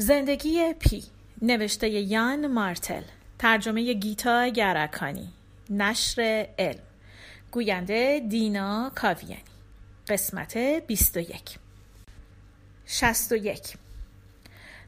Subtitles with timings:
[0.00, 1.02] زندگی پی
[1.42, 3.02] نوشته یان مارتل
[3.38, 5.28] ترجمه گیتا گرکانی
[5.70, 6.82] نشر علم
[7.50, 9.42] گوینده دینا کاویانی
[10.08, 11.58] قسمت 21
[12.86, 13.60] 61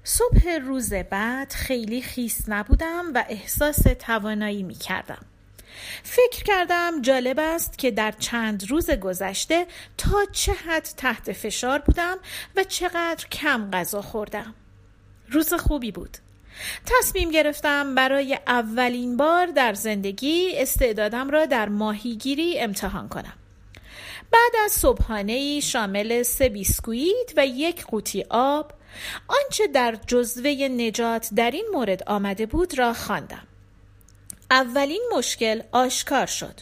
[0.04, 5.24] صبح روز بعد خیلی خیس نبودم و احساس توانایی می کردم
[6.02, 9.66] فکر کردم جالب است که در چند روز گذشته
[9.98, 12.18] تا چه حد تحت فشار بودم
[12.56, 14.54] و چقدر کم غذا خوردم.
[15.30, 16.18] روز خوبی بود.
[16.86, 23.32] تصمیم گرفتم برای اولین بار در زندگی استعدادم را در ماهیگیری امتحان کنم.
[24.30, 28.72] بعد از صبحانه شامل سه بیسکویت و یک قوطی آب
[29.28, 33.46] آنچه در جزوه نجات در این مورد آمده بود را خواندم.
[34.50, 36.60] اولین مشکل آشکار شد.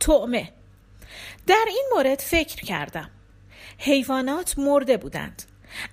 [0.00, 0.52] تعمه
[1.46, 3.10] در این مورد فکر کردم.
[3.78, 5.42] حیوانات مرده بودند.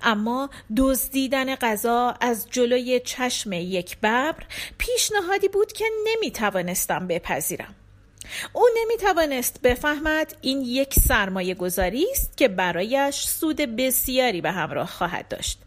[0.02, 4.44] اما دزدیدن غذا از جلوی چشم یک ببر
[4.78, 7.76] پیشنهادی بود که نمی توانستم بپذیرم.
[8.54, 14.88] او نمی توانست بفهمد این یک سرمایه گذاری است که برایش سود بسیاری به همراه
[14.88, 15.60] خواهد داشت.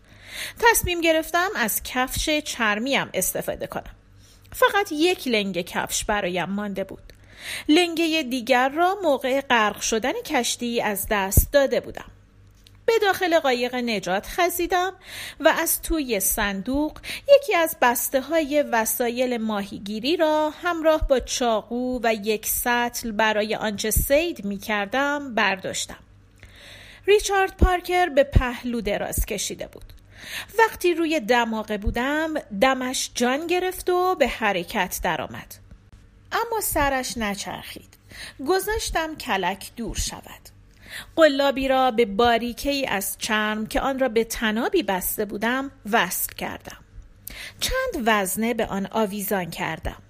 [0.58, 3.94] تصمیم گرفتم از کفش چرمیم استفاده کنم.
[4.52, 7.02] فقط یک لنگ کفش برایم مانده بود.
[7.68, 12.10] لنگه دیگر را موقع غرق شدن کشتی از دست داده بودم.
[12.86, 14.92] به داخل قایق نجات خزیدم
[15.40, 16.98] و از توی صندوق
[17.36, 23.90] یکی از بسته های وسایل ماهیگیری را همراه با چاقو و یک سطل برای آنچه
[23.90, 25.98] سید می کردم برداشتم.
[27.06, 29.92] ریچارد پارکر به پهلو دراز کشیده بود.
[30.58, 35.54] وقتی روی دماغه بودم دمش جان گرفت و به حرکت درآمد.
[36.32, 37.94] اما سرش نچرخید.
[38.48, 40.61] گذاشتم کلک دور شود.
[41.16, 46.76] قلابی را به باریکه از چرم که آن را به تنابی بسته بودم وصل کردم.
[47.60, 50.02] چند وزنه به آن آویزان کردم.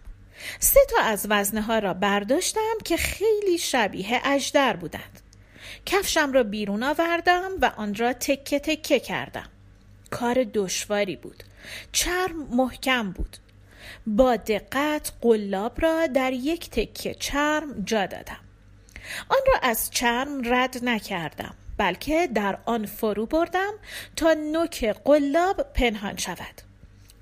[0.60, 5.20] سه تا از وزنه ها را برداشتم که خیلی شبیه اجدر بودند.
[5.86, 9.48] کفشم را بیرون آوردم و آن را تکه تکه کردم.
[10.10, 11.42] کار دشواری بود.
[11.92, 13.36] چرم محکم بود.
[14.06, 18.40] با دقت قلاب را در یک تکه چرم جا دادم.
[19.28, 23.72] آن را از چرم رد نکردم بلکه در آن فرو بردم
[24.16, 26.62] تا نوک قلاب پنهان شود.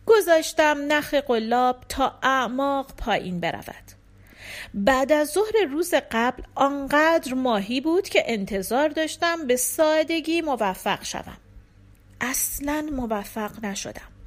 [0.06, 3.90] گذاشتم نخ قلاب تا اعماق پایین برود.
[4.74, 11.36] بعد از ظهر روز قبل آنقدر ماهی بود که انتظار داشتم به سادگی موفق شوم.
[12.20, 14.19] اصلا موفق نشدم.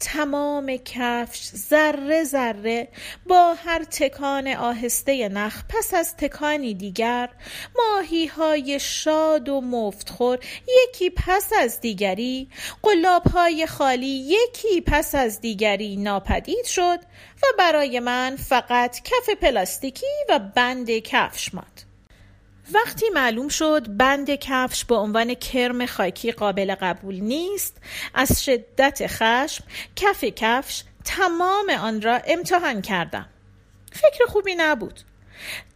[0.00, 2.88] تمام کفش ذره ذره
[3.26, 7.28] با هر تکان آهسته نخ پس از تکانی دیگر
[7.76, 10.38] ماهی های شاد و مفتخور
[10.68, 12.48] یکی پس از دیگری
[12.82, 16.98] قلاب های خالی یکی پس از دیگری ناپدید شد
[17.42, 21.87] و برای من فقط کف پلاستیکی و بند کفش ماند.
[22.72, 27.76] وقتی معلوم شد بند کفش به عنوان کرم خاکی قابل قبول نیست
[28.14, 29.64] از شدت خشم
[29.96, 33.28] کف کفش تمام آن را امتحان کردم.
[33.92, 35.00] فکر خوبی نبود.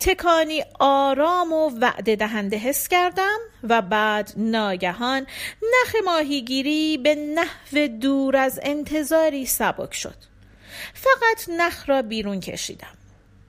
[0.00, 5.26] تکانی آرام و وعده دهنده حس کردم و بعد ناگهان
[5.62, 10.16] نخ ماهیگیری به نحو دور از انتظاری سبک شد.
[10.94, 12.96] فقط نخ را بیرون کشیدم.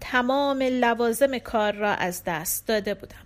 [0.02, 3.22] تمام لوازم کار را از دست داده بودم.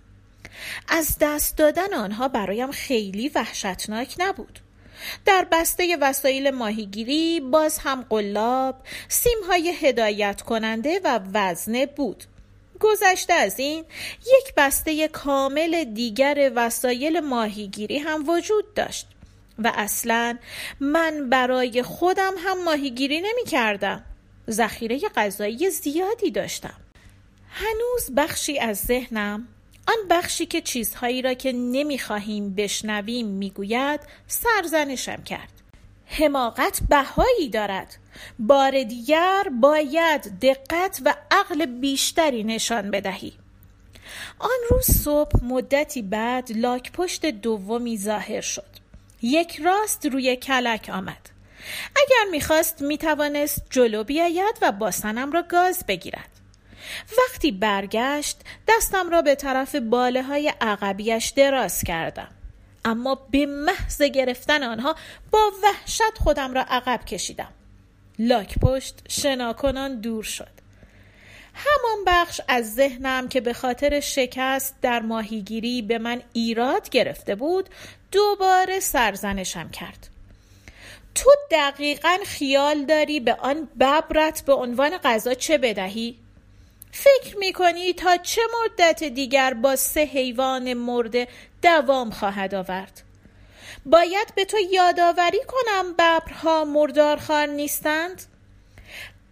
[0.88, 4.60] از دست دادن آنها برایم خیلی وحشتناک نبود.
[5.24, 8.74] در بسته وسایل ماهیگیری باز هم قلاب
[9.08, 12.24] سیمهای هدایت کننده و وزنه بود.
[12.80, 13.84] گذشته از این
[14.20, 19.06] یک بسته کامل دیگر وسایل ماهیگیری هم وجود داشت
[19.58, 20.38] و اصلا
[20.80, 24.04] من برای خودم هم ماهیگیری نمی کردم.
[24.50, 26.74] ذخیره غذایی زیادی داشتم.
[27.50, 29.48] هنوز بخشی از ذهنم
[29.88, 35.52] آن بخشی که چیزهایی را که نمی‌خواهیم بشنویم می‌گوید سرزنشم کرد.
[36.06, 37.96] حماقت بهایی دارد.
[38.38, 43.32] بار دیگر باید دقت و عقل بیشتری نشان بدهی.
[44.38, 48.78] آن روز صبح مدتی بعد لاک پشت دومی ظاهر شد.
[49.22, 51.30] یک راست روی کلک آمد.
[51.96, 56.37] اگر می‌خواست می‌توانست جلو بیاید و باسنم را گاز بگیرد.
[57.18, 62.28] وقتی برگشت دستم را به طرف باله های عقبیش دراز کردم.
[62.84, 64.96] اما به محض گرفتن آنها
[65.30, 67.52] با وحشت خودم را عقب کشیدم.
[68.18, 70.58] لاک پشت شناکنان دور شد.
[71.54, 77.68] همان بخش از ذهنم که به خاطر شکست در ماهیگیری به من ایراد گرفته بود
[78.12, 80.08] دوباره سرزنشم کرد.
[81.14, 86.18] تو دقیقا خیال داری به آن ببرت به عنوان غذا چه بدهی؟
[86.92, 91.28] فکر می‌کنی تا چه مدت دیگر با سه حیوان مرده
[91.62, 93.02] دوام خواهد آورد؟
[93.86, 98.22] باید به تو یادآوری کنم ببرها مردارخوار نیستند؟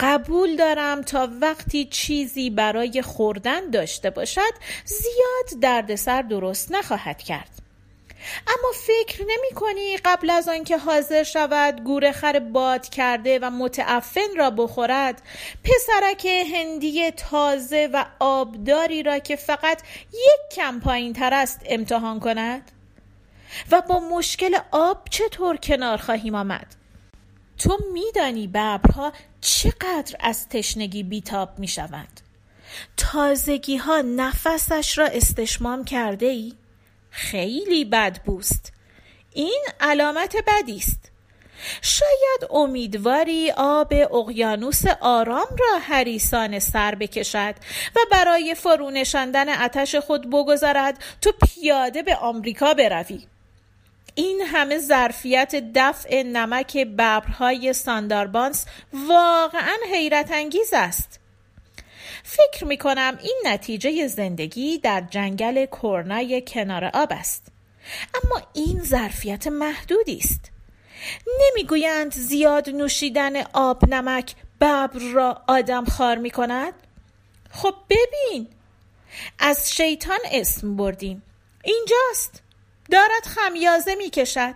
[0.00, 4.53] قبول دارم تا وقتی چیزی برای خوردن داشته باشد
[4.85, 7.66] زیاد دردسر درست نخواهد کرد
[8.47, 14.51] اما فکر نمی کنی قبل از آنکه حاضر شود گورخر باد کرده و متعفن را
[14.51, 15.23] بخورد
[15.65, 19.83] پسرک هندی تازه و آبداری را که فقط
[20.13, 22.71] یک کم پایین تر است امتحان کند؟
[23.71, 26.77] و با مشکل آب چطور کنار خواهیم آمد؟
[27.59, 32.21] تو میدانی ببرها چقدر از تشنگی بیتاب می شوند
[32.97, 36.53] تازگی ها نفسش را استشمام کرده ای؟
[37.17, 38.73] خیلی بد بوست.
[39.33, 41.11] این علامت بدی است.
[41.83, 47.55] شاید امیدواری آب اقیانوس آرام را حریسان سر بکشد
[47.97, 53.27] و برای فرونشاندن اتش خود بگذارد تو پیاده به آمریکا بروی.
[54.15, 61.21] این همه ظرفیت دفع نمک ببرهای سانداربانس واقعا حیرت انگیز است.
[62.26, 67.46] فکر می کنم این نتیجه زندگی در جنگل کرنای کنار آب است.
[68.14, 70.50] اما این ظرفیت محدودی است.
[71.40, 76.75] نمی‌گویند زیاد نوشیدن آب نمک ببر را آدم خار می کند؟
[77.50, 78.49] خب ببین.
[79.38, 81.22] از شیطان اسم بردیم.
[81.64, 82.43] اینجاست.
[82.90, 84.55] دارد خمیازه می کشد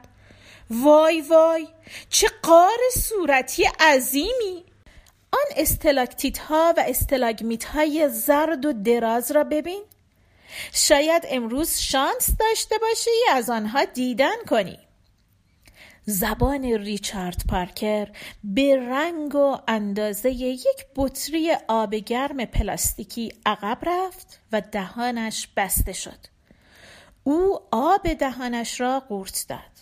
[0.70, 1.68] وای وای
[2.08, 4.69] چه قار صورتی عظیمی!
[5.32, 9.82] آن استلاکتیت ها و استلاگمیت های زرد و دراز را ببین.
[10.72, 14.78] شاید امروز شانس داشته باشی از آنها دیدن کنی.
[16.04, 18.08] زبان ریچارد پارکر
[18.44, 26.18] به رنگ و اندازه یک بطری آب گرم پلاستیکی عقب رفت و دهانش بسته شد.
[27.24, 29.79] او آب دهانش را قورت داد.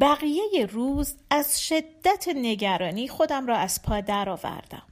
[0.00, 4.82] بقیه روز از شدت نگرانی خودم را از پا درآوردم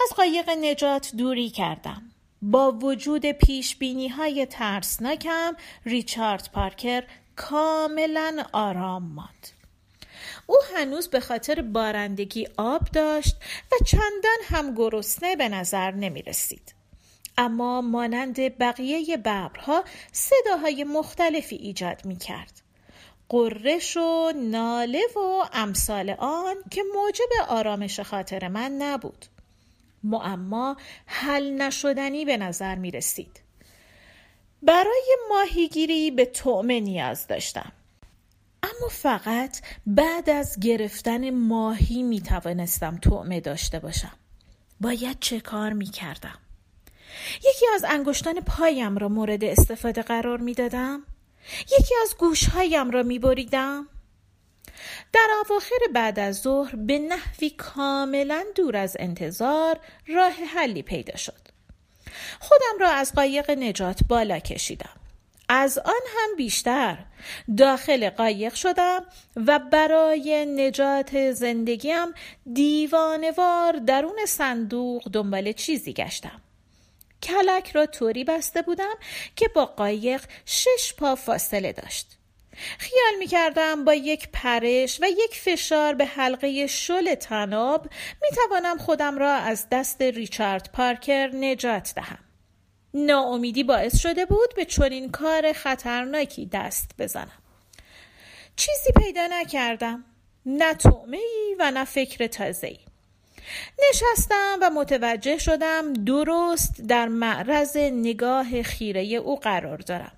[0.00, 2.02] از قایق نجات دوری کردم
[2.42, 7.04] با وجود پیش بینی های ترسناکم ریچارد پارکر
[7.36, 9.48] کاملا آرام ماند
[10.46, 13.36] او هنوز به خاطر بارندگی آب داشت
[13.72, 16.74] و چندان هم گرسنه به نظر نمی رسید.
[17.38, 22.62] اما مانند بقیه ببرها صداهای مختلفی ایجاد می کرد.
[23.32, 29.26] قررش و ناله و امثال آن که موجب آرامش خاطر من نبود.
[30.04, 30.76] معما
[31.06, 33.40] حل نشدنی به نظر می رسید.
[34.62, 37.72] برای ماهیگیری به طعمه نیاز داشتم.
[38.62, 44.16] اما فقط بعد از گرفتن ماهی می توانستم طعمه داشته باشم.
[44.80, 46.38] باید چه کار می کردم؟
[47.38, 51.02] یکی از انگشتان پایم را مورد استفاده قرار می دادم.
[51.78, 53.88] یکی از گوشهایم را می بریدم.
[55.12, 61.42] در اواخر بعد از ظهر به نحوی کاملا دور از انتظار راه حلی پیدا شد.
[62.40, 64.96] خودم را از قایق نجات بالا کشیدم.
[65.48, 66.98] از آن هم بیشتر
[67.56, 69.04] داخل قایق شدم
[69.36, 72.06] و برای نجات زندگیم
[72.52, 76.40] دیوانوار درون صندوق دنبال چیزی گشتم.
[77.22, 78.94] کلک را طوری بسته بودم
[79.36, 82.18] که با قایق شش پا فاصله داشت.
[82.78, 87.88] خیال می کردم با یک پرش و یک فشار به حلقه شل تناب
[88.22, 92.18] می توانم خودم را از دست ریچارد پارکر نجات دهم.
[92.94, 97.42] ناامیدی باعث شده بود به چنین کار خطرناکی دست بزنم.
[98.56, 100.04] چیزی پیدا نکردم.
[100.46, 101.18] نه تومه
[101.58, 102.78] و نه فکر تازه‌ای.
[103.88, 110.12] نشستم و متوجه شدم درست در معرض نگاه خیره او قرار دارم.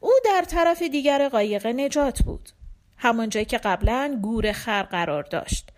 [0.00, 2.48] او در طرف دیگر قایق نجات بود.
[2.96, 5.68] همانجایی که قبلا گور خر قرار داشت.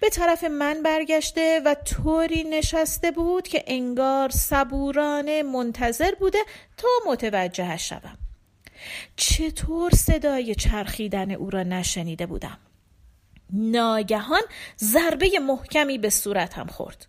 [0.00, 6.38] به طرف من برگشته و طوری نشسته بود که انگار صبورانه منتظر بوده
[6.76, 8.18] تا متوجهش شوم.
[9.16, 12.58] چطور صدای چرخیدن او را نشنیده بودم؟
[13.52, 14.42] ناگهان
[14.80, 17.06] ضربه محکمی به صورتم خورد.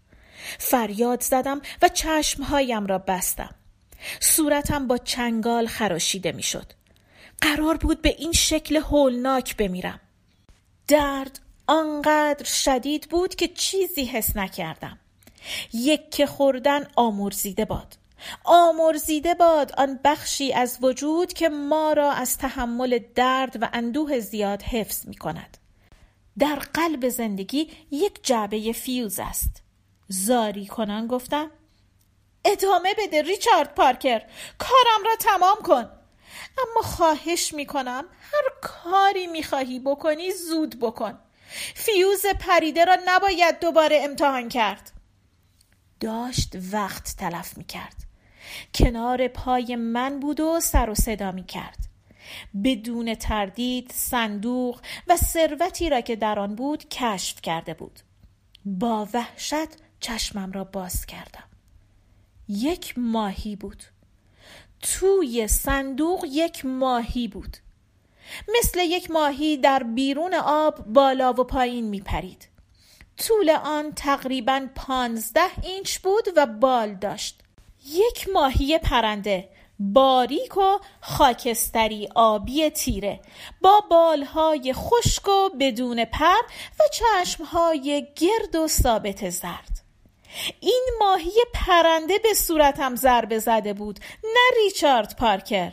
[0.60, 3.56] فریاد زدم و چشمهایم را بستم.
[4.20, 6.74] صورتم با چنگال خراشیده می‌شد.
[7.42, 10.00] قرار بود به این شکل هولناک بمیرم.
[10.88, 15.00] درد آنقدر شدید بود که چیزی حس نکردم.
[15.74, 17.98] یک خوردن آمرزیده باد.
[18.44, 24.62] آمرزیده باد آن بخشی از وجود که ما را از تحمل درد و اندوه زیاد
[24.62, 25.58] حفظ می کند
[26.40, 29.64] در قلب زندگی یک جعبه فیوز است.
[30.08, 31.52] زاری کنان گفتم
[32.46, 34.22] ادامه بده ریچارد پارکر
[34.58, 35.90] کارم را تمام کن.
[36.58, 41.20] اما خواهش می‌کنم هر کاری می‌خواهی بکنی زود بکن.
[41.76, 44.92] فیوز پریده را نباید دوباره امتحان کرد.
[46.00, 47.96] داشت وقت تلف می‌کرد.
[48.74, 51.78] کنار پای من بود و سر و صدا می‌کرد.
[52.64, 58.00] بدون تردید صندوق و ثروتی را که در آن بود کشف کرده بود.
[58.66, 59.68] با وحشت
[60.00, 61.44] چشمم را باز کردم.
[62.48, 63.84] یک ماهی بود.
[64.82, 67.58] توی صندوق یک ماهی بود.
[68.60, 72.48] مثل یک ماهی در بیرون آب بالا و پایین می پرید
[73.18, 77.40] طول آن تقریبا پانزده اینچ بود و بال داشت.
[77.86, 79.50] یک ماهی پرنده
[79.92, 83.20] باریک و خاکستری آبی تیره
[83.62, 86.42] با بالهای خشک و بدون پر
[86.80, 89.84] و چشمهای گرد و ثابت زرد.
[90.60, 95.72] این ماهی پرنده به صورتم ضربه زده بود نه ریچارد پارکر.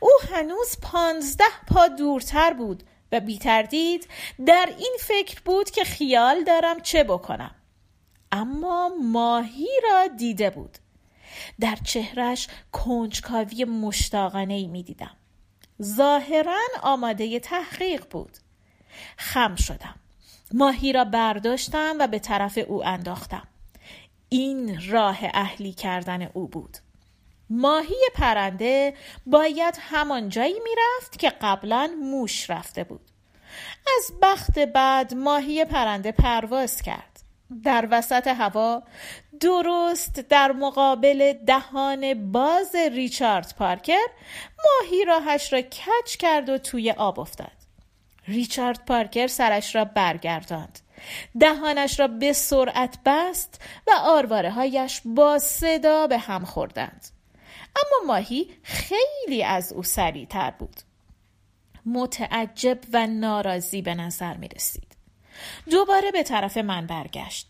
[0.00, 2.82] او هنوز پانزده پا دورتر بود
[3.12, 4.08] و بی تردید
[4.46, 7.54] در این فکر بود که خیال دارم چه بکنم.
[8.32, 10.78] اما ماهی را دیده بود.
[11.60, 15.16] در چهرش کنجکاوی مشتاقانه ای می دیدم
[15.82, 18.36] ظاهرا آماده تحقیق بود.
[19.16, 19.94] خم شدم.
[20.54, 23.48] ماهی را برداشتم و به طرف او انداختم.
[24.28, 26.76] این راه اهلی کردن او بود.
[27.50, 28.94] ماهی پرنده
[29.26, 33.10] باید همان جایی می‌رفت که قبلا موش رفته بود.
[33.98, 37.09] از بخت بعد ماهی پرنده پرواز کرد.
[37.64, 38.82] در وسط هوا.
[39.40, 44.06] درست در مقابل دهان باز ریچارد پارکر
[44.58, 47.52] ماهی راهش را کچ کرد و توی آب افتاد.
[48.28, 50.78] ریچارد پارکر سرش را برگرداند.
[51.40, 57.06] دهانش را به سرعت بست و آرواره هایش با صدا به هم خوردند.
[57.76, 60.76] اما ماهی خیلی از او سریعتر بود.
[61.86, 64.89] متعجب و ناراضی به نظر می رسید
[65.70, 67.48] دوباره به طرف من برگشت.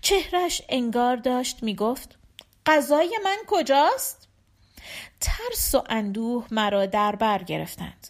[0.00, 2.18] چهرش انگار داشت می گفت
[2.66, 4.28] غذای من کجاست؟
[5.20, 8.08] ترس و اندوه مرا در بر گرفتند.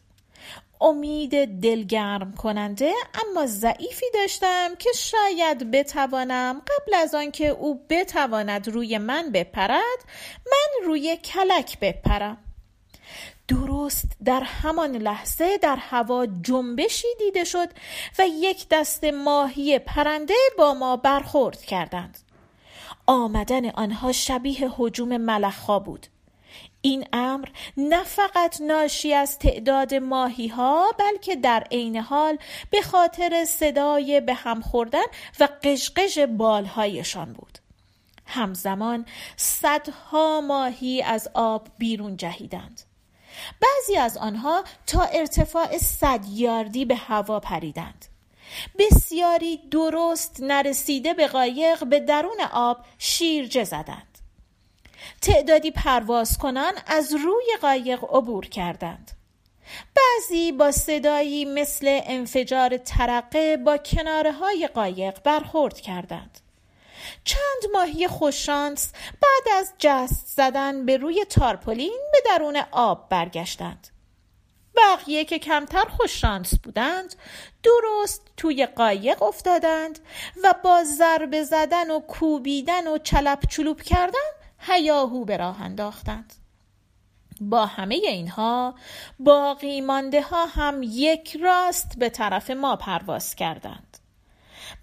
[0.80, 8.98] امید دلگرم کننده اما ضعیفی داشتم که شاید بتوانم قبل از آنکه او بتواند روی
[8.98, 9.98] من بپرد
[10.46, 12.38] من روی کلک بپرم.
[13.48, 17.68] درست در همان لحظه در هوا جنبشی دیده شد
[18.18, 22.18] و یک دست ماهی پرنده با ما برخورد کردند.
[23.06, 26.06] آمدن آنها شبیه حجوم ملخها بود.
[26.82, 32.38] این امر نه فقط ناشی از تعداد ماهی ها بلکه در عین حال
[32.70, 35.04] به خاطر صدای به هم خوردن
[35.40, 37.58] و قشقش بالهایشان بود.
[38.30, 39.06] همزمان
[39.36, 42.80] صدها ماهی از آب بیرون جهیدند.
[43.60, 48.06] بعضی از آنها تا ارتفاع صد یاردی به هوا پریدند.
[48.78, 54.18] بسیاری درست نرسیده به قایق به درون آب شیرجه زدند.
[55.22, 59.10] تعدادی پرواز کنان از روی قایق عبور کردند.
[59.94, 66.40] بعضی با صدایی مثل انفجار ترقه با کناره های قایق برخورد کردند.
[67.24, 68.92] چند ماهی خوششانس
[69.22, 73.88] بعد از جست زدن به روی تارپولین به درون آب برگشتند.
[74.76, 77.14] بقیه که کمتر خوششانس بودند
[77.62, 79.98] درست توی قایق افتادند
[80.44, 86.32] و با ضربه زدن و کوبیدن و چلپ چلوب کردن هیاهو به راه انداختند.
[87.40, 88.74] با همه اینها
[89.18, 93.99] باقی مانده ها هم یک راست به طرف ما پرواز کردند.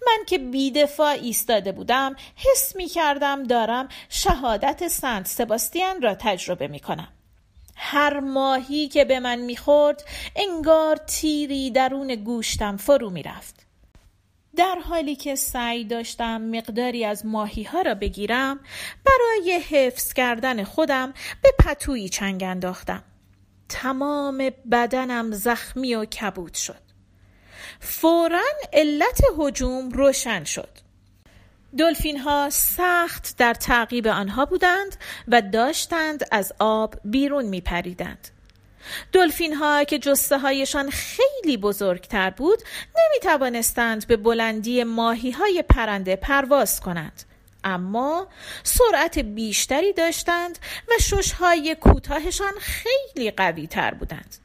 [0.06, 6.80] من که بیدفاع ایستاده بودم حس می کردم دارم شهادت سنت سباستیان را تجربه می
[6.80, 7.08] کنم
[7.76, 10.04] هر ماهی که به من می‌خورد
[10.36, 13.66] انگار تیری درون گوشتم فرو می‌رفت.
[14.56, 18.60] در حالی که سعی داشتم مقداری از ماهی ها را بگیرم
[19.04, 23.02] برای حفظ کردن خودم به پتویی چنگ انداختم.
[23.68, 26.87] تمام بدنم زخمی و کبود شد.
[27.80, 30.78] فورا علت هجوم روشن شد.
[31.78, 34.96] دلفین ها سخت در تعقیب آنها بودند
[35.28, 38.28] و داشتند از آب بیرون می پریدند.
[39.12, 42.58] دلفین ها که جسته هایشان خیلی بزرگتر بود
[42.98, 47.22] نمی توانستند به بلندی ماهی های پرنده پرواز کنند.
[47.64, 48.28] اما
[48.62, 50.58] سرعت بیشتری داشتند
[50.88, 54.36] و شش های کوتاهشان خیلی قوی تر بودند.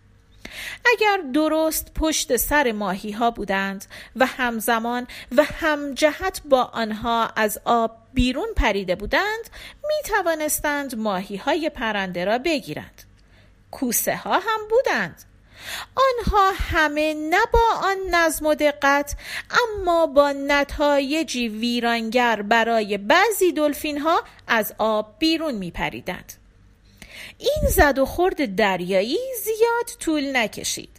[0.85, 5.07] اگر درست پشت سر ماهی ها بودند و همزمان
[5.37, 9.49] و همجهت با آنها از آب بیرون پریده بودند
[9.87, 13.03] می توانستند ماهی های پرنده را بگیرند
[13.71, 15.23] کوسه ها هم بودند
[15.95, 19.15] آنها همه نه با آن نظم و دقت
[19.49, 26.42] اما با نتایجی ویرانگر برای بعضی دلفین ها از آب بیرون می پریدند.
[27.43, 30.89] این زد و خورد دریایی زیاد طول نکشید.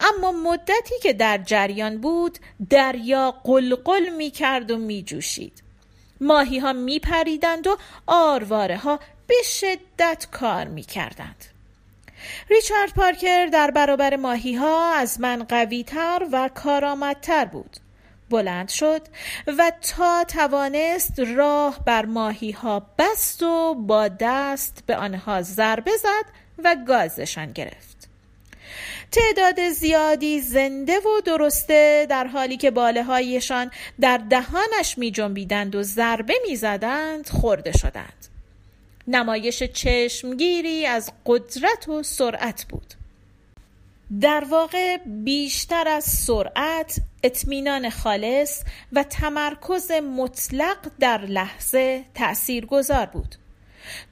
[0.00, 2.38] اما مدتی که در جریان بود
[2.70, 5.62] دریا قلقل می کرد و می جوشید
[6.20, 11.44] ماهی ها می پریدند و آرواره ها به شدت کار می کردند
[12.50, 17.76] ریچارد پارکر در برابر ماهی ها از من قوی تر و کارآمدتر بود.
[18.30, 19.02] بلند شد
[19.58, 26.24] و تا توانست راه بر ماهی ها بست و با دست به آنها ضربه زد
[26.64, 28.08] و گازشان گرفت.
[29.12, 33.70] تعداد زیادی زنده و درسته در حالی که باله هایشان
[34.00, 38.26] در دهانش می جنبیدند و ضربه می زدند خورده شدند.
[39.08, 42.94] نمایش چشمگیری از قدرت و سرعت بود.
[44.20, 48.62] در واقع بیشتر از سرعت اطمینان خالص
[48.92, 53.34] و تمرکز مطلق در لحظه تأثیر گذار بود.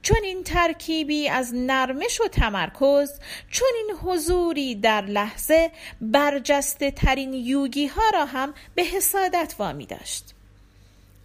[0.02, 7.86] چون این ترکیبی از نرمش و تمرکز چون این حضوری در لحظه برجسته ترین یوگی
[7.86, 10.34] ها را هم به حسادت وامی داشت.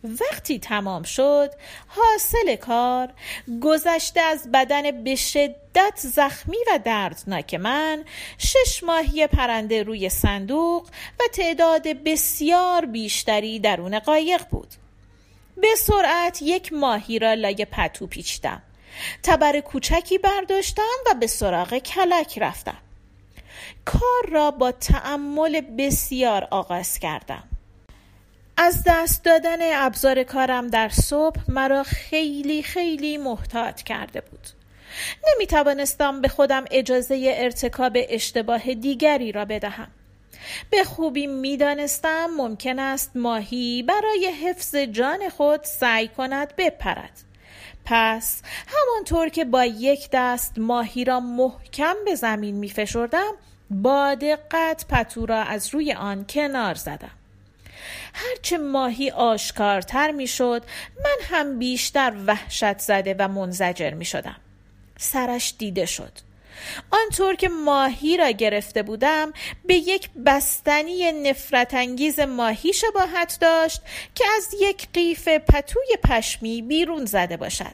[0.04, 1.50] وقتی تمام شد
[1.88, 3.14] حاصل کار
[3.62, 8.06] گذشته از بدن به شدت زخمی و دردناک من
[8.38, 10.88] شش ماهی پرنده روی صندوق
[11.20, 14.74] و تعداد بسیار بیشتری درون قایق بود.
[15.58, 18.62] به سرعت یک ماهی را لای پتو پیچیدم.
[19.24, 22.78] تبر کوچکی برداشتم و به سراغ کلک رفتم.
[23.86, 27.44] کار را با تأمل بسیار آغاز کردم.
[28.58, 34.48] از دست دادن ابزار کارم در صبح مرا خیلی خیلی محتاط کرده بود.
[35.28, 39.88] نمی توانستم به خودم اجازه ارتکاب اشتباه دیگری را بدهم.
[40.70, 47.24] به خوبی می دانستم ممکن است ماهی برای حفظ جان خود سعی کند بپرد.
[47.86, 53.32] پس همانطور که با یک دست ماهی را محکم به زمین می فشردم
[53.70, 57.23] با دقت پتو را از روی آن کنار زدم.
[58.13, 60.63] هرچه ماهی آشکارتر می‌شد
[61.04, 64.36] من هم بیشتر وحشت زده و منزجر می شدم
[64.98, 66.12] سرش دیده شد.
[66.91, 69.34] آنطور که ماهی را گرفته بودم
[69.65, 73.82] به یک بستنی نفرت انگیز ماهی شباهت داشت
[74.15, 77.74] که از یک قیف پتوی پشمی بیرون زده باشد.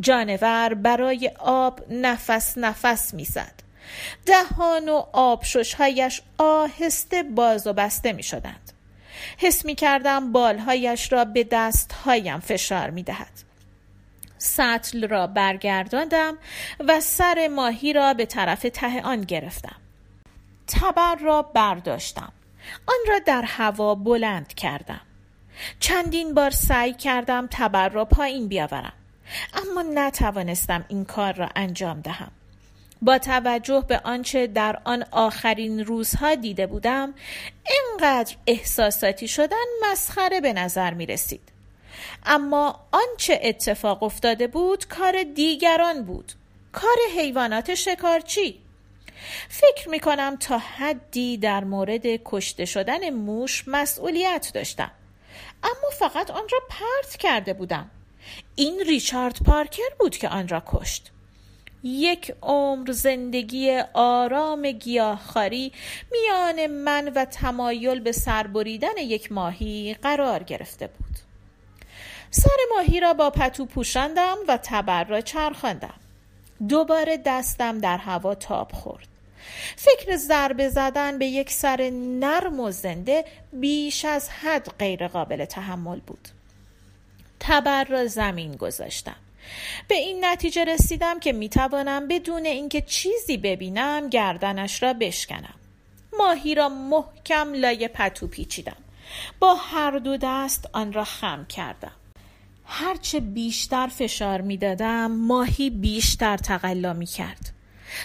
[0.00, 3.52] جانور برای آب نفس نفس می‌زد.
[4.26, 8.72] دهان و آبششهایش آهسته باز و بسته می شدند
[9.38, 13.48] حس می کردم بالهایش را به دستهایم فشار می دهد.
[14.38, 16.38] سطل را برگرداندم
[16.80, 19.76] و سر ماهی را به طرف ته آن گرفتم.
[20.66, 22.32] تبر را برداشتم.
[22.86, 25.00] آن را در هوا بلند کردم.
[25.80, 28.92] چندین بار سعی کردم تبر را پایین بیاورم.
[29.54, 32.30] اما نتوانستم این کار را انجام دهم.
[33.02, 37.14] با توجه به آنچه در آن آخرین روزها دیده بودم
[37.68, 41.52] اینقدر احساساتی شدن مسخره به نظر می رسید.
[42.26, 46.32] اما آنچه اتفاق افتاده بود کار دیگران بود.
[46.72, 48.60] کار حیوانات شکارچی.
[49.48, 54.90] فکر می کنم تا حدی در مورد کشته شدن موش مسئولیت داشتم.
[55.62, 57.90] اما فقط آن را پرت کرده بودم.
[58.54, 61.12] این ریچارد پارکر بود که آن را کشت.
[61.82, 65.72] یک عمر زندگی آرام گیاهخواری
[66.12, 71.18] میان من و تمایل به سربریدن یک ماهی قرار گرفته بود.
[72.30, 75.94] سر ماهی را با پتو پوشاندم و تبر را چرخاندم.
[76.68, 79.08] دوباره دستم در هوا تاب خورد.
[79.76, 86.00] فکر ضربه زدن به یک سر نرم و زنده بیش از حد غیر قابل تحمل
[86.00, 86.28] بود.
[87.40, 89.16] تبر را زمین گذاشتم.
[89.88, 95.54] به این نتیجه رسیدم که می‌توانم بدون اینکه چیزی ببینم گردنش را بشکنم.
[96.18, 98.76] ماهی را محکم لای پتو پیچیدم.
[99.40, 101.92] با هر دو دست آن را خم کردم.
[102.64, 107.52] هرچه بیشتر فشار می‌دادم ماهی بیشتر تقلا می کرد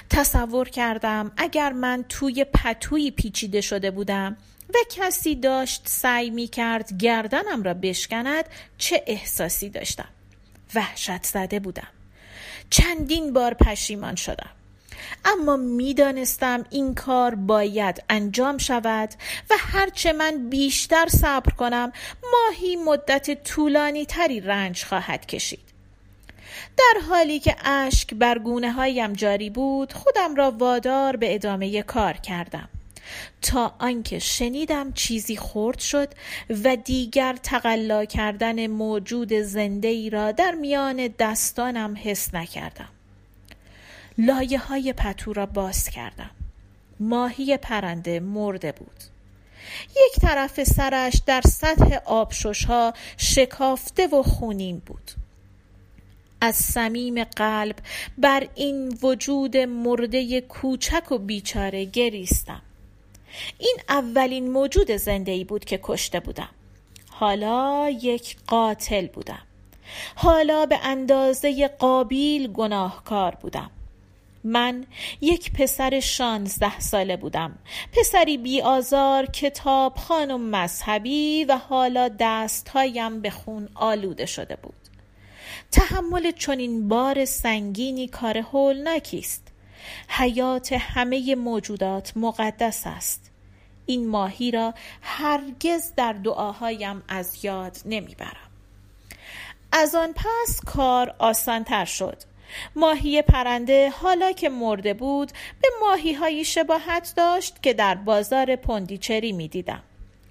[0.09, 4.37] تصور کردم اگر من توی پتویی پیچیده شده بودم
[4.69, 8.45] و کسی داشت سعی می کرد گردنم را بشکند
[8.77, 10.07] چه احساسی داشتم؟
[10.75, 11.87] وحشت زده بودم.
[12.69, 14.49] چندین بار پشیمان شدم.
[15.25, 19.09] اما می‌دانستم این کار باید انجام شود
[19.49, 21.91] و هرچه من بیشتر صبر کنم
[22.31, 25.73] ماهی مدت طولانی تری رنج خواهد کشید.
[26.77, 32.13] در حالی که اشک بر گونه هایم جاری بود خودم را وادار به ادامه کار
[32.13, 32.69] کردم.
[33.41, 36.09] تا آنکه شنیدم چیزی خرد شد
[36.63, 42.89] و دیگر تقلا کردن موجود زنده ای را در میان دستانم حس نکردم.
[44.17, 46.31] لایه های پتو را باز کردم.
[46.99, 49.03] ماهی پرنده مرده بود.
[49.89, 55.11] یک طرف سرش در سطح آبشش ها شکافته و خونین بود.
[56.41, 57.75] از صمیم قلب
[58.17, 62.61] بر این وجود مرده کوچک و بیچاره گریستم.
[63.59, 66.49] این اولین موجود زنده ای بود که کشته بودم.
[67.11, 69.41] حالا یک قاتل بودم.
[70.15, 73.71] حالا به اندازه قابیل گناهکار بودم.
[74.43, 74.85] من
[75.21, 77.57] یک پسر شانزده ساله بودم.
[77.93, 84.73] پسری بی آزار کتاب خانم مذهبی و حالا دستهایم به خون آلوده شده بود.
[85.71, 89.52] تحمل چنین بار سنگینی کار هولناکی است.
[90.07, 93.31] حیات همه موجودات مقدس است.
[93.85, 98.49] این ماهی را هرگز در دعاهایم از یاد نمی‌برم.
[99.71, 102.17] از آن پس کار آسانتر شد.
[102.75, 109.31] ماهی پرنده حالا که مرده بود به ماهی هایی شباهت داشت که در بازار پندیچری
[109.31, 109.83] می دیدم.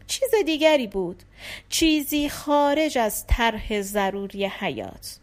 [0.06, 1.22] چیز دیگری بود.
[1.68, 5.18] چیزی خارج از طرح ضروری حیات.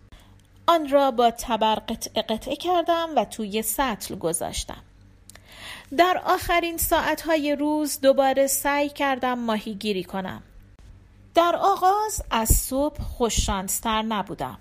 [0.70, 4.84] آن را با تبر قطعه قطعه کردم و توی سطل گذاشتم.
[5.98, 10.44] در آخرین ساعتهای روز دوباره سعی کردم ماهیگیری کنم.
[11.36, 14.58] در آغاز از صبح خوششانستر نبودم.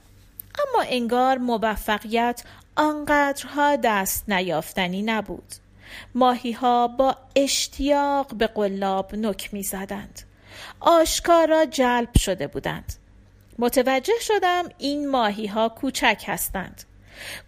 [0.58, 2.44] اما انگار موفقیت
[2.76, 5.54] آنقدرها دست نیافتنی نبود.
[6.14, 10.22] ماهی ها با اشتیاق به قلاب نک می زدند
[10.80, 12.94] آشکارا جلب شده بودند.
[13.58, 16.84] متوجه شدم این ماهی ها کوچک هستند.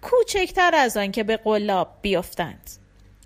[0.03, 2.71] کوچکتر از آن که به قلاب بیفتند.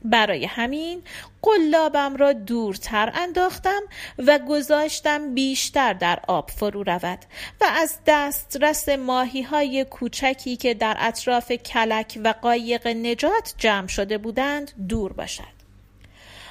[0.04, 1.02] برای همین
[1.42, 3.80] قلابم را دورتر انداختم
[4.18, 7.18] و گذاشتم بیشتر در آب فرو رود
[7.60, 14.18] و از دسترس ماهی های کوچکی که در اطراف کلک و قایق نجات جمع شده
[14.18, 15.54] بودند دور باشد.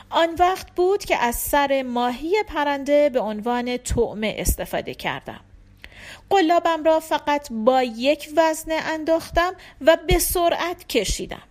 [0.09, 5.39] آن وقت بود که از سر ماهی پرنده به عنوان طعمه استفاده کردم.
[6.33, 11.41] قلابم را فقط با یک وزنه انداختم و به سرعت کشیدم.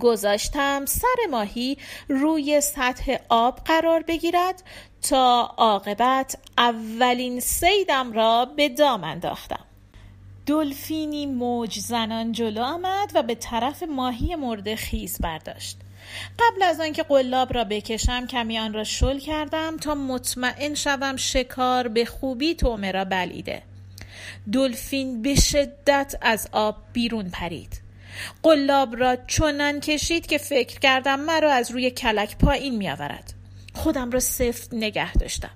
[0.00, 4.62] گذاشتم سر ماهی روی سطح آب قرار بگیرد
[5.02, 9.64] تا عاقبت اولین سیدم را به دام انداختم.
[10.46, 15.76] دلفینی موج زنان جلو آمد و به طرف ماهی مرده خیز برداشت.
[16.38, 21.88] قبل از آنکه قلاب را بکشم کمی آن را شل کردم تا مطمئن شوم شکار
[21.88, 23.69] به خوبی تومه را بلیده.
[24.52, 27.80] دلفین به شدت از آب بیرون پرید.
[28.42, 33.32] قلاب را چنان کشید که فکر کردم مرا از روی کلک پایین می آورد
[33.74, 35.50] خودم را سفت نگه داشتم.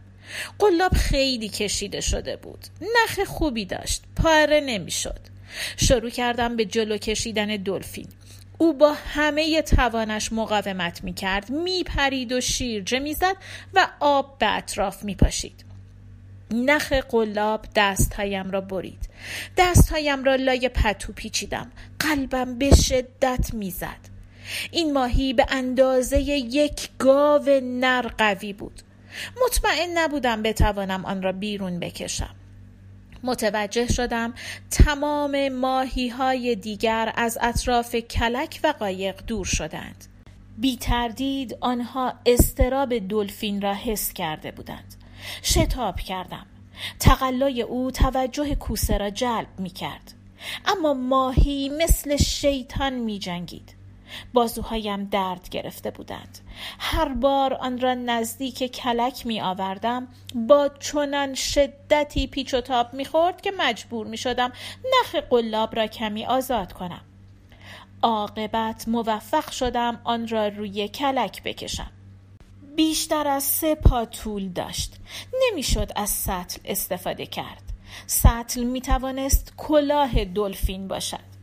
[0.59, 2.67] قلاب خیلی کشیده شده بود.
[2.81, 4.03] نخ خوبی داشت.
[4.23, 5.21] پاره نمی‌شد.
[5.77, 8.09] شروع کردم به جلو کشیدن دلفین.
[8.59, 13.37] او با همه توانش مقاومت می کرد می پرید و شیرجه می زد
[13.75, 15.65] و آب به اطراف می پاشید
[16.55, 19.09] نخ قلاب دستهایم را برید.
[19.57, 21.73] دستهایم را لای پتو پیچیدم.
[21.99, 24.15] قلبم به شدت می‌زد.
[24.71, 28.81] این ماهی به اندازه یک گاو نر قوی بود.
[29.45, 32.35] مطمئن نبودم بتوانم آن را بیرون بکشم.
[33.23, 34.35] متوجه شدم
[34.71, 40.05] تمام ماهی های دیگر از اطراف کلک و قایق دور شدند.
[40.59, 44.95] بی تردید آنها استراب دلفین را حس کرده بودند.
[45.43, 46.47] شتاب کردم.
[47.01, 50.15] تقلای او توجه کوسه را جلب می کرد.
[50.67, 53.75] اما ماهی مثل شیطان می جنگید.
[54.35, 56.39] بازوهایم درد گرفته بودند.
[56.79, 63.05] هر بار آن را نزدیک کلک می آوردم با چنان شدتی پیچ و تاب می
[63.05, 64.53] خورد که مجبور می شدم
[65.01, 67.01] نخ قلاب را کمی آزاد کنم.
[68.03, 71.91] عاقبت موفق شدم آن را روی کلک بکشم.
[72.77, 74.95] بیشتر از سه پا طول داشت.
[75.43, 77.63] نمی‌شد از سطل استفاده کرد.
[78.07, 81.35] سطل می توانست کلاه دلفین باشد.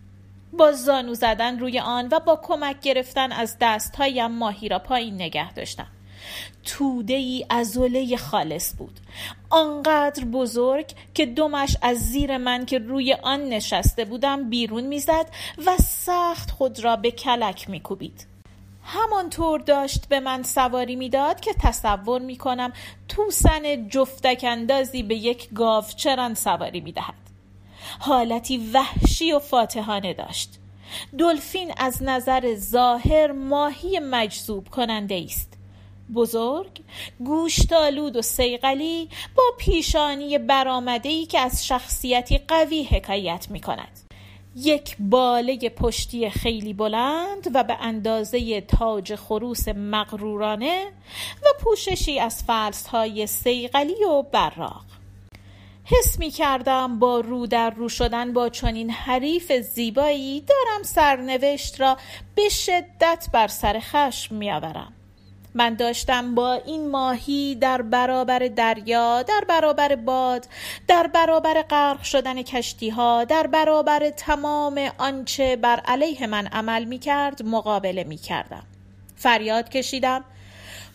[0.54, 5.54] با زانو زدن روی آن و با کمک گرفتن از دستهایم ماهی را پایین نگه
[5.54, 5.88] داشتم.
[6.64, 9.00] توده ای ازوله خالص بود.
[9.50, 15.26] آنقدر بزرگ که دمش از زیر من که روی آن نشسته بودم بیرون می‌زد
[15.66, 18.31] و سخت خود را به کلک میکوبید.
[18.84, 22.74] همانطور داشت به من سواری می‌داد که تصور می‌کنم
[23.08, 27.14] توسن جفتک اندازی به یک گاوچران سواری می‌دهد.
[28.00, 30.60] حالتی وحشی و فاتحانه داشت.
[31.18, 35.58] دلفین از نظر ظاهر ماهی مجذوب کننده است.
[36.14, 36.82] بزرگ
[37.20, 44.11] گوشتالود و سیقلی با پیشانی برآمده که از شخصیتی قوی حکایت می کند
[44.56, 50.86] یک باله پشتی خیلی بلند و به اندازه تاج خروس مغرورانه
[51.44, 54.86] و پوششی از فلس های سیقلی و براق
[55.86, 61.98] حس می کردم با رو در رو شدن با چنین حریف زیبایی دارم سرنوشت را
[62.36, 64.94] به شدت بر سر خشم می آورم.
[65.54, 70.48] من داشتم با این ماهی در برابر دریا در برابر باد
[70.88, 77.00] در برابر غرق شدن کشتی ها در برابر تمام آنچه بر علیه من عمل می
[77.00, 78.64] کرد مقابله می کردم
[79.16, 80.24] فریاد کشیدم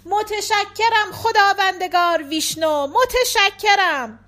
[0.06, 4.25] متشکرم خداوندگار ویشنو متشکرم.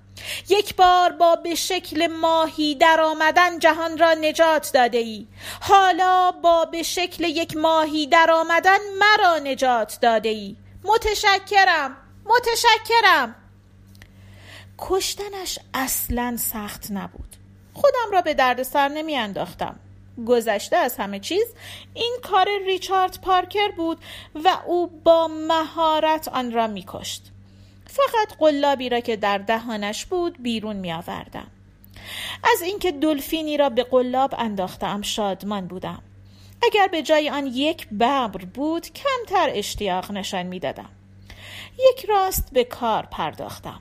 [0.49, 5.27] یک بار با به شکل ماهی در آمدن جهان را نجات داده ای
[5.61, 13.35] حالا با به شکل یک ماهی در آمدن مرا نجات داده ای متشکرم متشکرم.
[14.77, 17.35] کشتنش اصلا سخت نبود.
[17.73, 19.79] خودم را به دردسر نمی انداختم
[20.27, 21.45] گذشته از همه چیز
[21.93, 23.97] این کار ریچارد پارکر بود
[24.45, 27.31] و او با مهارت آن را می کشت
[27.89, 31.47] فقط قلابی را که در دهانش بود بیرون می آوردم.
[32.53, 36.01] از اینکه دلفینی را به قلاب انداختم شادمان بودم.
[36.63, 40.89] اگر به جای آن یک ببر بود کمتر اشتیاق نشان می‌دادم.
[41.91, 43.79] یک راست به کار پرداختم.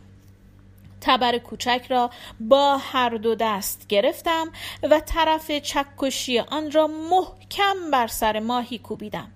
[1.01, 8.07] تبر کوچک را با هر دو دست گرفتم و طرف چکشی آن را محکم بر
[8.07, 9.33] سر ماهی کوبیدم.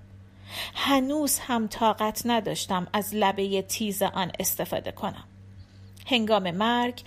[0.75, 5.25] هنوز هم طاقت نداشتم از لبه تیز آن استفاده کنم.
[6.07, 7.03] هنگام مرگ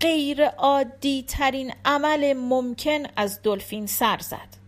[0.00, 4.62] غیر عادی ترین عمل ممکن از دلفین سر زد.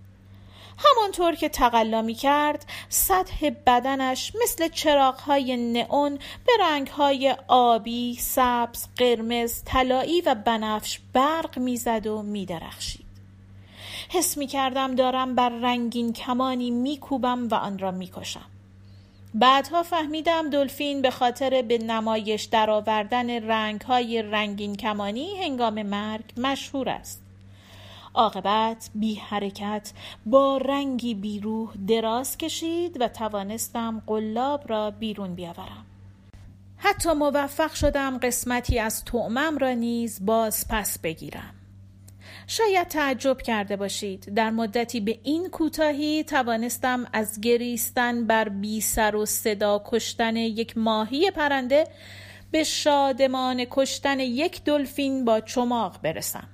[0.79, 9.63] همانطور که تقلا می کرد سطح بدنش مثل چراغهای نئون به رنگهای آبی، سبز، قرمز،
[9.65, 13.04] طلایی و بنفش برق می‌زد و میدرخشید.
[14.15, 18.45] حس می کردم دارم بر رنگین کمانی میکوبم و آن را می‌کشم.
[19.35, 26.89] بعدها فهمیدم دلفین به خاطر به نمایش درآوردن رنگ های رنگین کمانی هنگام مرگ مشهور
[26.89, 27.23] است.
[28.15, 29.93] عاقبت بی حرکت
[30.27, 35.87] با رنگی بیروح دراز کشید و توانستم قلاب را بیرون بیاورم.
[36.77, 41.55] حتی موفق شدم قسمتی از تعمم را نیز باز پس بگیرم.
[42.47, 44.35] شاید تعجب کرده باشید.
[44.35, 50.79] در مدتی به این کوتاهی توانستم از گریستن بر بی سر و صدا کشتن یک
[50.79, 51.85] ماهی پرنده
[52.51, 56.49] به شادمان کشتن یک دلفین با چماق برسم.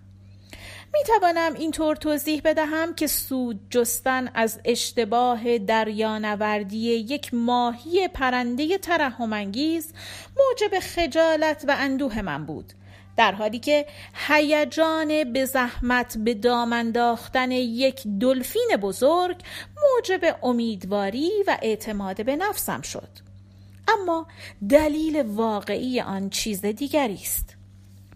[0.93, 9.93] می توانم اینطور توضیح بدهم که سود جستن از اشتباه دریانوردی یک ماهی پرنده ترحمانگیز
[10.39, 12.73] موجب خجالت و اندوه من بود.
[13.17, 13.87] در حالی که
[14.29, 19.37] هیجان به زحمت به دام انداختن یک دلفین بزرگ
[19.77, 23.09] موجب امیدواری و اعتماد به نفسم شد.
[23.89, 24.27] اما
[24.69, 27.57] دلیل واقعی آن چیز دیگری است.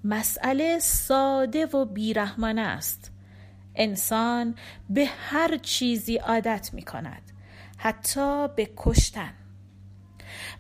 [0.05, 3.11] مسئله ساده و بیرحمانه است.
[3.75, 4.55] انسان
[4.91, 7.23] به هر چیزی عادت می کند
[7.77, 9.35] حتی به کشتن.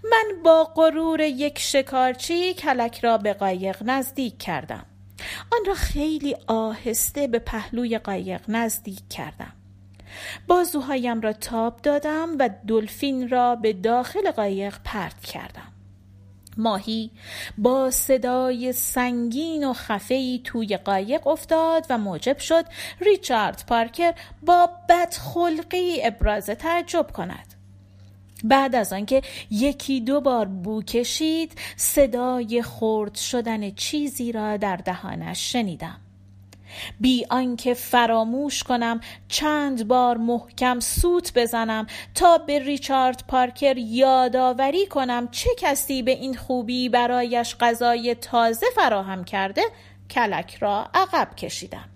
[0.04, 4.86] من با غرور یک شکارچی کلک را به قایق نزدیک کردم.
[5.52, 9.52] آن را خیلی آهسته به پهلوی قایق نزدیک کردم.
[10.46, 15.72] بازوهایم را تاب دادم و دلفین را به داخل قایق پرت کردم.
[16.56, 17.10] ماهی
[17.58, 22.64] با صدای سنگین و خفهی توی قایق افتاد و موجب شد
[23.00, 27.54] ریچارد پارکر با بدخلقی ابراز تعجب کند.
[28.44, 35.52] بعد از آنکه یکی دو بار بو کشید صدای خرد شدن چیزی را در دهانش
[35.52, 36.00] شنیدم.
[37.00, 45.28] بی آنکه فراموش کنم چند بار محکم سوت بزنم تا به ریچارد پارکر یادآوری کنم
[45.28, 49.62] چه کسی به این خوبی برایش غذای تازه فراهم کرده
[50.10, 51.88] کلک را عقب کشیدم.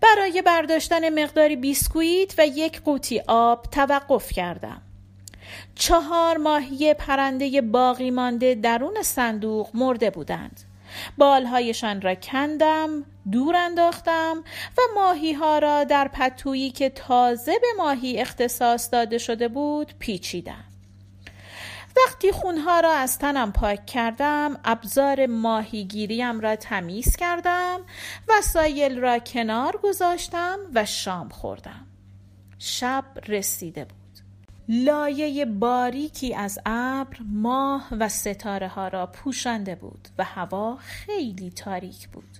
[0.00, 4.82] برای برداشتن مقداری بیسکویت و یک قوطی آب توقف کردم.
[5.74, 10.60] چهار ماهی پرنده باقی مانده درون صندوق مرده بودند.
[11.18, 14.44] بالهایشان را کندم دور انداختم
[14.78, 20.64] و ماهی ها را در پتویی که تازه به ماهی اختصاص داده شده بود پیچیدم.
[21.96, 27.80] وقتی خونها را از تنم پاک کردم ابزار ماهیگیریم را تمیز کردم
[28.28, 31.86] وسایل را کنار گذاشتم و شام خوردم.
[32.58, 34.01] شب رسیده بود.
[34.74, 42.08] لایه باریکی از ابر ماه و ستاره ها را پوشانده بود و هوا خیلی تاریک
[42.08, 42.38] بود.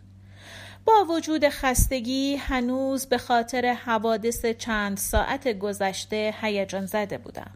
[0.84, 7.50] با وجود خستگی هنوز به خاطر حوادث چند ساعت گذشته هیجان زده بودم.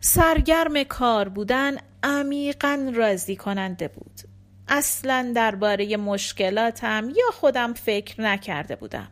[0.00, 4.20] سرگرم کار بودن عمیقا راضی کننده بود.
[4.68, 9.08] اصلا درباره مشکلاتم یا خودم فکر نکرده بودم.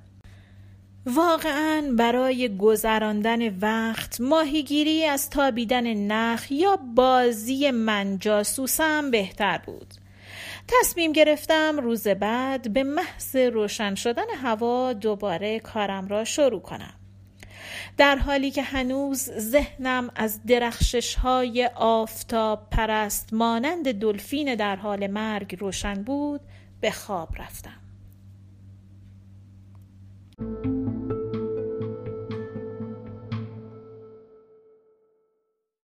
[1.07, 9.95] واقعا برای گذراندن وقت ماهیگیری از تابیدن نخ یا بازی من جاسوسم بهتر بود.
[10.69, 16.95] تصمیم گرفتم روز بعد به محض روشن شدن هوا دوباره کارم را شروع کنم.
[17.97, 25.57] در حالی که هنوز ذهنم از درخشش های آفتاب پرست مانند دلفین در حال مرگ
[25.61, 26.40] روشن بود
[26.81, 27.84] به خواب رفتم.
[30.38, 31.24] うん。